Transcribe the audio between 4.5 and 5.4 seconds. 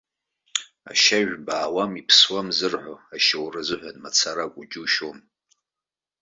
џьушьома.